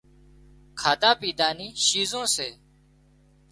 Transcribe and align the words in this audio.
کاڌا 0.79 1.11
پيڌا 1.19 1.47
نِي 1.57 1.67
شيزون 1.87 2.25
سي 2.35 2.49